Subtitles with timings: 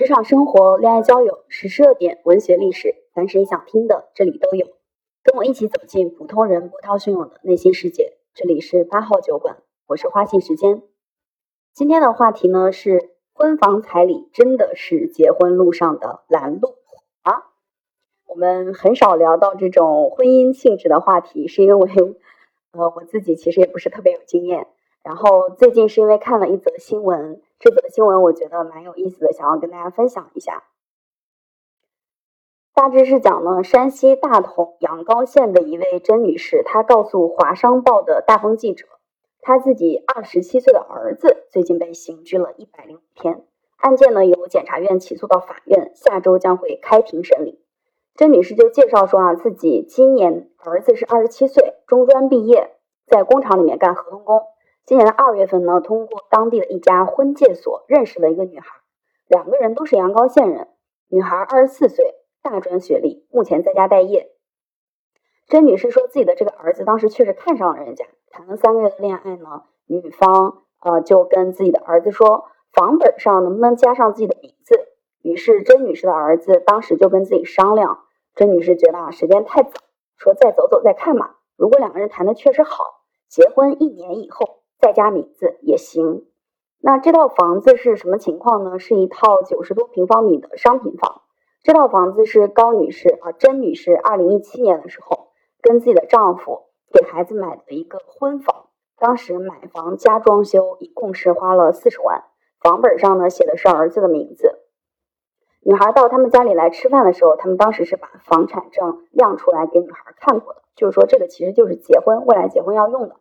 [0.00, 4.66] 职场生活、恋爱交友、时事热点、文学历史，凡是你想听的，这里都有。
[5.22, 8.14] 跟我一起走进普通人波涛汹涌的内心世界。
[8.32, 10.80] 这里是八号酒馆，我是花信时间。
[11.74, 16.76] 今天的话题呢是：婚房彩礼真的是结婚路上的拦路
[17.20, 17.50] 啊？
[18.26, 21.90] 我们很少聊到这种婚姻性质的话题，是因为
[22.72, 24.66] 呃我自己其实也不是特别有经验。
[25.02, 30.64] 然后最近是因为看了一则新闻，这则新闻我觉得蛮有意思的，想要跟大家分享一下。
[32.72, 38.86] 大致是讲呢，山西大同阳高县的一位甄女士，她告诉华商报的大风记者，
[39.42, 43.44] 她自己二十七岁的儿子最近被刑拘了一百零五天，
[43.76, 47.60] 案件呢由检察院起诉到法院，下周将会开庭审理。
[48.14, 52.70] 甄女士就介绍说啊，自己今年儿子是二十七岁，中专毕业，
[53.06, 54.40] 在工厂里面干合同工。
[54.86, 58.80] 今年的二月份呢，通过当地的一家婚介所认识了一个女孩，
[59.28, 60.68] 两个人都是阳高县人。
[61.08, 64.32] 女孩二十四岁，大专学历，目前在家待业。
[65.46, 74.88] 甄女士说自己的这个儿子当时确实看上了人家，谈了三个月的恋爱呢，女方呃就跟自己的儿子说，房本上能不能加上自己的名字。
[75.22, 79.70] 于是甄女士的儿子当时就跟自己商量，甄女士觉得啊时间太早，
[80.16, 81.34] 说再走走再看嘛。
[81.56, 84.59] 如果两个人谈的确实好，结婚一年以后。
[84.80, 86.26] 再加名字也行。
[86.80, 88.78] 那这套房子是什么情况呢？
[88.78, 91.22] 是一套九十多平方米的商品房。
[91.62, 95.28] 这套房子是高女士啊，甄女士，二零一七年的时候
[95.60, 98.68] 跟自己的丈夫给孩子买的一个婚房。
[98.98, 102.24] 当时买房加装修一共是花了四十万，
[102.62, 104.60] 房本上呢写的是儿子的名字。
[105.62, 113.16] 女孩到他们家里来吃饭的时候，他们当时是把房产证亮出来给女孩看过的，就是说这个其实就是结婚未来结婚要用的。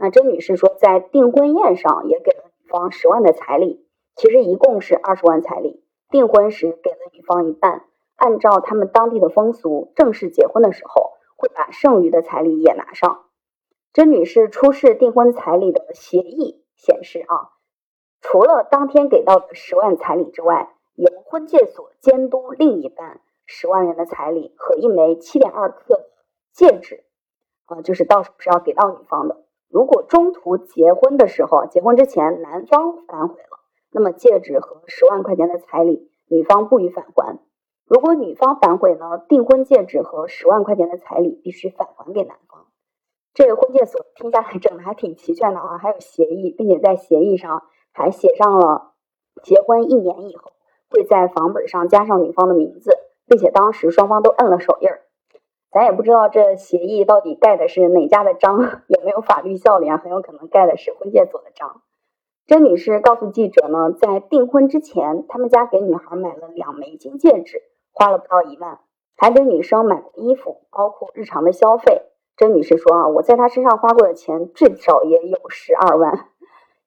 [0.00, 5.82] 那甄女士说，在订婚宴上也给了女方十万的彩礼，其实一共是二十万彩礼。
[6.08, 13.24] 订婚时给了女方一半，按照他们当地的风俗，正式结婚的时候会把剩余的彩礼也拿上。
[13.92, 17.50] 甄女士出示订婚彩礼的协议显示啊，
[18.20, 26.08] 除了当天给到的十万彩礼之外，由婚介所监督另一半十万元的彩礼和一枚七点二克
[26.52, 27.02] 戒指，
[27.66, 29.44] 啊，就是到时候是要给到女方的。
[29.70, 33.58] 如果中途结婚的时候，结婚之前男方反悔了，
[33.92, 37.38] 那么戒指和十万块钱的彩礼，女方不予返还。
[37.86, 42.66] 如果女方反悔呢，订婚戒指和十万块钱的彩礼必须返还给男方。
[43.34, 47.62] 这个婚介所听下来整的还挺齐全的啊，还有协议，并且在协议上
[47.92, 48.94] 还写上了
[49.42, 50.52] 结婚一年以后
[50.90, 52.90] 会在房本上加上女方的名字，
[53.26, 55.02] 并且当时双方都摁了手印儿。
[55.70, 58.56] 咱也不知道这协议到底盖的是哪家的章，
[58.88, 59.98] 有没有法律效力啊？
[59.98, 61.82] 很有可能盖的是婚介所的章。
[62.46, 67.60] 甄女士告诉记者呢，在订婚之前，他们家给女孩买了两枚金戒指，
[67.92, 68.80] 花了不到一万，
[69.14, 72.00] 还给女生买了衣服，包括日常的消费。
[72.38, 76.30] 甄女士说啊，我在她身上花过的钱至少也有十二万。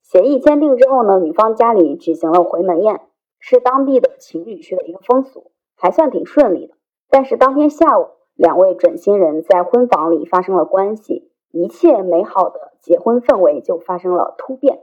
[0.02, 3.02] 协议签订之后呢，女方家里举行了回门宴，
[3.40, 6.74] 是当地的情侣区的一个风俗，还算挺顺利的。
[7.12, 8.08] 但是当天下午。
[8.36, 14.80] 两位准新人在婚房里发生了关系，一切美好的结婚氛围就发生了突变。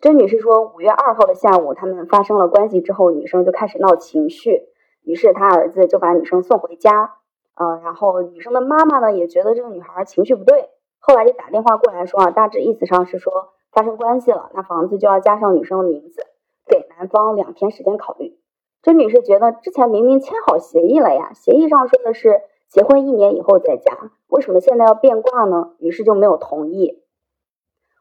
[0.00, 4.68] 甄女士说，五月二号的下午，他们发生了关系之后，女生就开始闹情绪，
[5.02, 7.14] 于是她儿子就把女生送回家。
[7.54, 10.68] 呃，然后女生的妈妈呢也觉得这个女孩情绪不对，
[10.98, 16.22] 后来就打电话过来说啊，大致意思上是说发生关系了，那房子就要加上女生的名字，
[16.66, 18.38] 给男方两天时间考虑。
[18.82, 22.42] 甄女士觉得之前明明签好协议了呀，协议上说的是。
[22.74, 25.76] 结婚一年以后再加，为什么现在要变卦呢？
[25.78, 27.04] 于是就没有同意。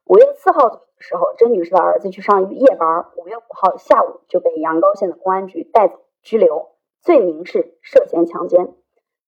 [0.04, 8.74] 五月四号的时候，甄女士的儿子去上夜班，五月五号下午就被阳高县的公安局带走拘留，罪名是涉嫌强奸，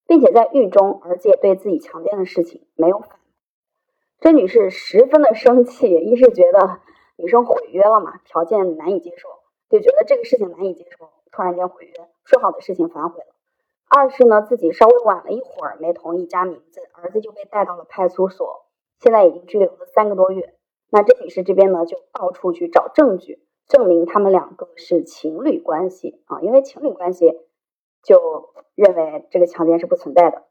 [0.08, 3.10] 并且在狱中，儿子也对自己强奸的事情没有反。
[4.18, 6.80] 甄女士十分的生气，一是觉得
[7.14, 9.28] 女生毁约了嘛，条件难以接受，
[9.70, 13.35] 就觉得这个事情难以接受，突然间毁约，说好的事情反悔了。
[13.88, 18.66] 二是呢，自己稍微晚了一会儿，没同意加名字，儿子就被带到了派出所，
[18.98, 20.54] 现在已经拘留了三个多月。
[20.90, 27.38] 那甄女士这边呢，就到处去找证据，证明他们两个是情侣关系啊，因为情侣关系，
[28.02, 30.42] 就认为这个强奸是不存在的。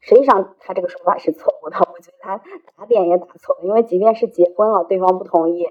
[0.00, 2.40] 实际上，他这个说法是错误的，我觉得他
[2.76, 5.66] 打点也打错了，因为即便是结婚了，对方不同意，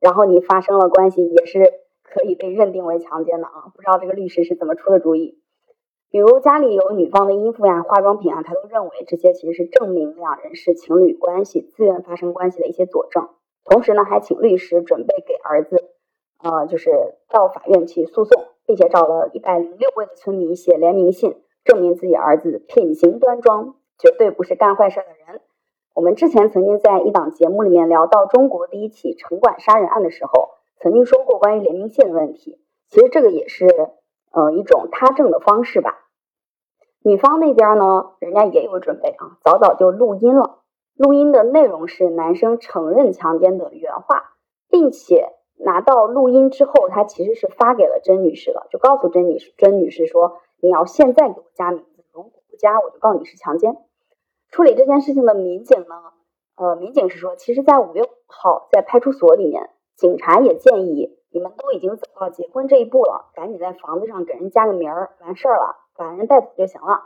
[0.00, 1.62] 然后你发生了关系，也是
[2.02, 3.70] 可以被认定为强奸的啊。
[3.74, 5.42] 不知道这个律师是怎么出的主意。
[6.14, 13.30] 比如家里有女方的衣服呀、化妆品啊，他都认为这些其实是证明两人是情侣关系、自愿发生关系的一些佐证。
[13.64, 15.90] 同时呢，还请律师准备给儿子，
[16.40, 16.92] 呃，就是
[17.28, 18.44] 到法院去诉讼。
[18.64, 21.34] 并且找了一百零六位的村民写联名信，
[21.64, 25.40] 证明自己儿子品行端庄，绝对不是干坏事的人。
[25.94, 32.60] 我们之前曾经在一档节目里面聊到中国第一起城管杀人案的时候，曾经说过关于联名信的问题。
[32.88, 33.66] 其实这个也是
[34.30, 36.03] 呃一种他证的方式吧。
[37.06, 40.60] 女方那边呢，人家也有准备啊，早早就录音了。
[40.96, 44.32] 录音的内容是男生承认强奸的原话，
[44.70, 53.76] 并且拿到录音之后，他其实是发给了甄女士的，就告诉甄女士，甄女士说：“你要现在给我加名字，如果不加，我就告你是强奸。”
[54.50, 56.12] 处理这件事情的民警呢，
[56.56, 67.04] 呃，民警是说，其实，在五月五号，在派出所里面，警察也建议你们都已经走到结婚这一步了，赶紧在房子上给人加个名儿，完事儿了，把人带走就行了。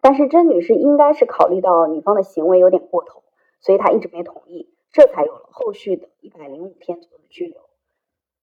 [0.00, 3.22] 但是甄女士应该是考虑到女方的行为有点过头，
[3.60, 7.60] 所以她一直没同意，这才有了后续的一百零五天左右的拘留。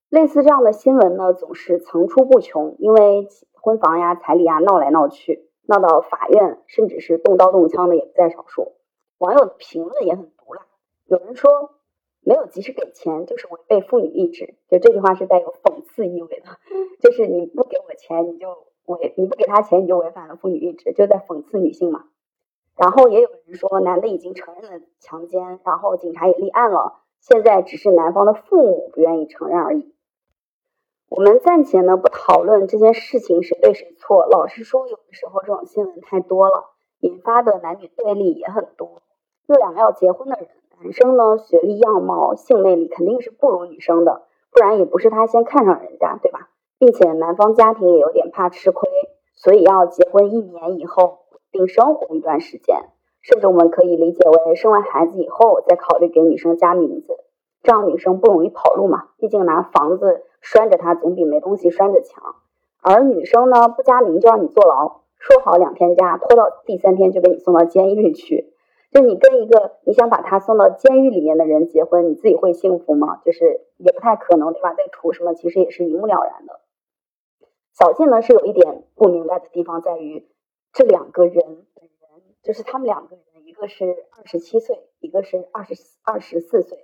[0.09, 5.47] 类似这样的新闻呢，总是层出不穷，因为婚房呀、彩礼呀闹来闹去。
[5.71, 8.71] 闹到法院，甚至是动刀动枪的也不在少数。
[9.19, 10.65] 网友的评论也很毒辣，
[11.05, 11.75] 有人说
[12.21, 16.57] 没有及时给钱就是违背妇女意志，就这句话是带有讽刺意味的，
[16.99, 18.47] 就是你不给我钱你就
[18.95, 22.05] 违，你不给他钱你就违反了妇女意志，就在讽刺女性嘛。
[22.75, 29.93] 然后也有人说男的已经承认了强奸，然后警察也立案了，现在只是男方的父母不愿意承认而已。
[31.09, 34.27] 我们暂且呢不讨论这件事情谁对谁错。
[34.27, 36.69] 老实说，有的时候这种新闻太多了，
[36.99, 39.01] 引发的男女对立也很多。
[39.47, 40.47] 就两个要结婚的人，
[40.79, 44.21] 男生呢学历、样貌、性魅力肯定是不如女生的，
[44.51, 46.49] 不然也不是他先看上人家，对吧？
[46.79, 48.89] 并且男方家庭也有点怕吃亏，
[49.35, 51.19] 所以要结婚一年以后
[51.51, 52.77] 并生活一段时间，
[53.21, 57.17] 甚至我们可以理解为生完孩子以后再考虑给女生加名字，
[57.61, 59.09] 这样女生不容易跑路嘛。
[59.19, 60.23] 毕竟拿房子。
[60.41, 62.23] 拴着她总比没东西拴着强，
[62.81, 68.53] 而女生呢不加名就让你坐牢，说好两天假，拖到第三天就给你送到监狱去。
[68.89, 73.19] 就你跟一个你想把他送到监狱里面的人结婚，你自己会幸福吗？
[73.25, 74.71] 就是也不太可能，对吧？
[74.71, 76.58] 在图什么，其实也是一目了然的。
[77.79, 80.27] 小静呢是有一点不明白的地方，在于
[80.73, 81.33] 这两个人
[81.73, 86.77] 本人，就是他们两个人，一个是二十七岁，一个是二十二十四岁。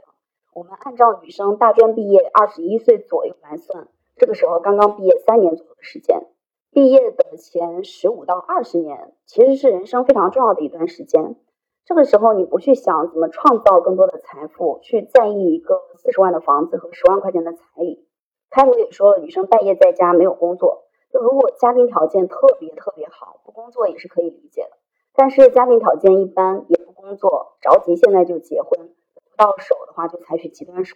[0.54, 6.28] 我们按照女生大专毕业二十一岁左右来算，这个时候刚刚毕业三年左右的时间，
[6.72, 11.36] 毕业的前十五到二十年其实是人生非常重要的一段时间。
[11.84, 18.08] 这个时候你不去想怎么创造更多的财富，去在意一个四十万的房子和十万块钱的彩礼。
[18.50, 20.85] 开头也说了，女生待业在家没有工作，
[21.16, 24.72] 就如果家庭条件特别特别好，不工作也是可以理解的。
[25.14, 28.94] 但是家庭条件一般也不工作，着急现在就结婚。
[29.38, 30.94] 到手的话就采取极端手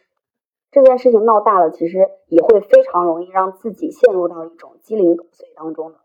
[0.72, 5.96] 段，这件事情闹大了，其实也会非常容易让自己陷入到一种鸡零狗碎当中。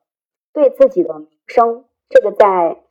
[0.52, 2.84] 对自己的名声，这个在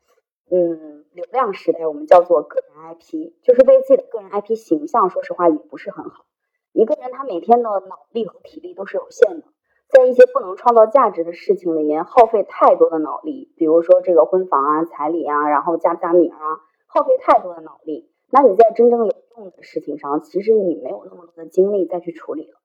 [0.52, 6.26] 嗯流量时代我们叫做个人 IP，就是对自己的个人 IP 形象，说实话也不是很好。
[6.74, 9.48] 一个人他每天的脑力和体力都是有限的，
[9.94, 16.40] 在一些不能创造价值的事情里面耗费太多的脑力，比如说这个婚房啊、彩礼啊，然后加不加名啊，
[16.88, 18.10] 耗费太多的脑力。
[18.32, 22.58] 那你在真正有用的事情上，其实你没有那么多的精力再去处理了。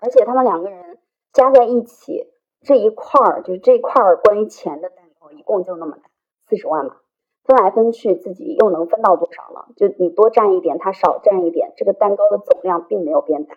[0.00, 0.98] 而且他们两个人
[1.32, 2.30] 加在一起
[2.60, 6.02] 这一块儿，就是这一块儿关于钱的蛋糕，一共就那么大，
[6.46, 6.96] 四十万嘛，
[7.44, 9.72] 分来分去，自己又能分到多少呢？
[9.76, 13.56] 就你多占一点，他少占一点，这个蛋糕的总量并没有变大。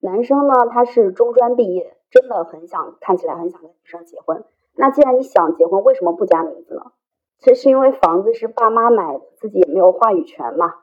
[0.00, 4.44] 男生呢，他是中专毕业，真的很想看起来很想跟女生结婚。
[4.74, 6.92] 那既然你想结婚，为什么不加名字呢？
[7.38, 10.74] 这是因为房子是爸妈买的，自己也没有话语权嘛，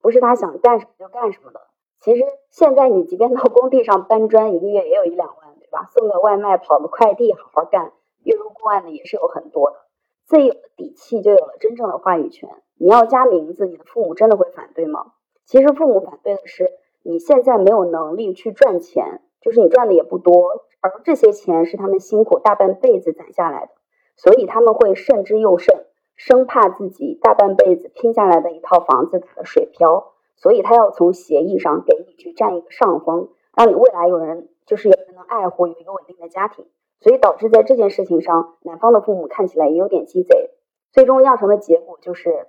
[0.00, 1.60] 不是他想干什么就干什么的。
[2.00, 5.88] 其实现在你即便到工地上搬砖，一个月也有一两万，对吧？
[5.90, 9.76] 送个外卖，跑个快递，好好干，月入过万的也是有很多的。
[10.24, 12.48] 自己有了底气，就有了真正的话语权。
[12.78, 15.12] 你要加名字，你的父母真的会反对吗？
[15.44, 16.70] 其实父母反对的是
[17.02, 23.72] 你现在没有能力去赚钱，就是你赚的也不多，而这些钱是他们辛苦大半辈子攒下来的，
[24.16, 25.86] 所以他们会慎之又慎。
[26.16, 36.66] 生怕自己大半辈子拼下来的一套房子打了水漂，所以他要从协议上给你去占一个上风，让你未来有人就是有人能爱护，有一个稳定的家庭。
[37.00, 40.50] 所以导致在这件事情上，男方的父母看起来也有点鸡贼，
[40.92, 42.48] 最终酿成的结果就是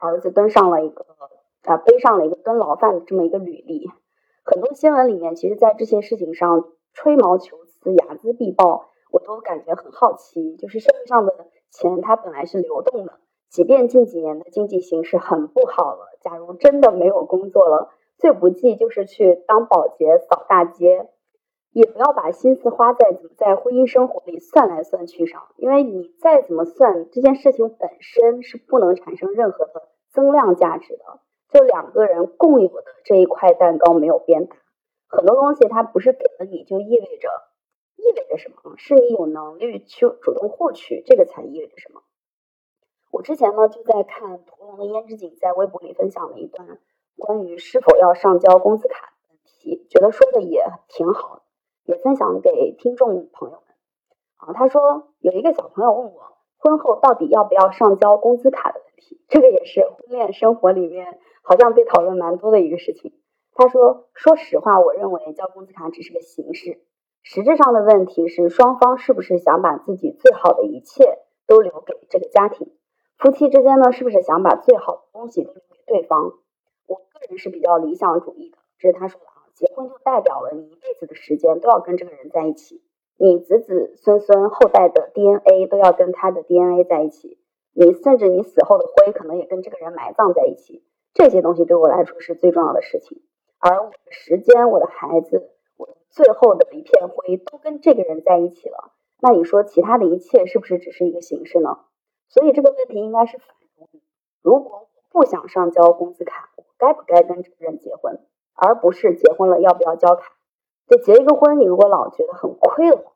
[0.00, 1.06] 儿子登上了一个
[1.64, 3.90] 啊背上了一个蹲牢犯的这么一个履历。
[4.44, 11.34] 很多新闻里面，其实在这些事情上吹毛求疵、睚眦必报，我都感觉很好奇，就是社会上的。
[11.70, 13.14] 钱它本来是流动的，
[13.50, 21.10] 即便近几年的经济形势很不好了，假如真的没有工作了，最不济就是去当保洁、扫大街。
[21.72, 31.02] 也不要把心思花在怎么在婚姻生活里算来算去上，因为你再怎么算，这件事情本身是不能产生任何的增量价值的。
[31.54, 34.56] 就两个人共有的这一块蛋糕没有变大，
[35.06, 37.28] 很多东西它不是给了你就意味着
[37.94, 42.02] 意味着什么，是你有能力去主动获取，这个才意味着什么。
[43.12, 46.80] 我之前呢就在看屠龙的胭脂锦在微博里分享了一段
[47.16, 51.42] 关于是否要上交工资卡的问题，觉得说的也挺好的，
[51.84, 53.64] 也分享给听众朋友们。
[54.38, 56.20] 啊，他说有一个小朋友问我
[56.58, 58.93] 婚后到底要不要上交工资卡的问题，
[59.28, 63.12] 这个也是婚恋生活里面好像被讨论蛮多的一个事情。
[63.52, 66.80] 他说，说实话，我认为交工资卡只是个形式，
[67.22, 72.72] 实质上的问题是双方是不是想把自己最好的一切都留给这个家庭。
[73.16, 76.32] 夫妻之间呢，是不是想把最好的东西都留给对方？
[76.86, 79.46] 我个人是比较理想主义的，这是他说的啊。
[79.54, 82.82] 结婚就代表了你一辈子的时间都要跟这个人在一起，
[83.16, 87.38] 你子子孙孙后代的 DNA 都要跟他的 DNA 在一起，
[87.74, 90.82] 你甚至你死后的灰可能也跟这个人埋葬在一起。
[91.12, 93.22] 这些东西对我来说是最重要的事情，
[93.58, 101.78] 而我的时间、我的孩子、我最后的一片灰都跟这个人在一起了，那你说其他的一切是不是只是一个形式呢？
[102.28, 103.88] 所以这个问题应该是反问：
[104.42, 108.18] 如果不想上交工资卡，我该不该跟这个人结婚？
[108.54, 110.32] 而不是结婚了要不要交卡？
[110.88, 113.12] 就结一个婚，你如果老觉得很亏的话，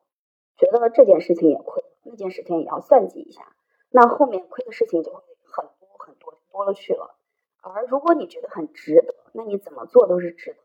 [0.57, 3.43] 觉得这件事情也亏，那件事情也要算计一下，
[3.91, 7.15] 那后面亏的事情就会很多很多多了去了。
[7.61, 10.59] 而如果你觉得很值得，那你怎么做都是值得。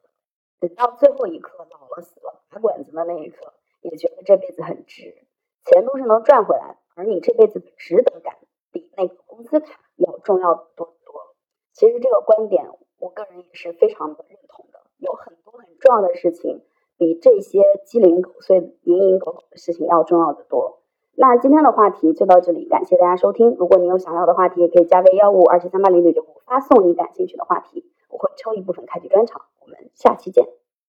[0.61, 5.27] 等到最后一刻老了死了拔管子的那一刻，也觉得这辈子很值，
[5.65, 6.79] 钱都是能赚回来。
[6.95, 8.39] 而你这辈子的值得感
[8.71, 11.35] 比那个工资卡要重要的多得多。
[11.73, 14.81] 其实这个观点，我个人也是非常的认同的。
[14.99, 16.65] 有很多很重要的事情，
[16.97, 20.74] 比这些鸡零狗碎、蝇营狗苟的事情要重要的多。
[21.17, 23.55] 那今天的话题就到这里，感谢大家收听。
[23.59, 29.43] 如果你有想要的话题，也可以加微幺五二七三八零九九五发送你感兴趣的话题，我会抽一部分开启专场。
[29.61, 30.64] 我们下期见。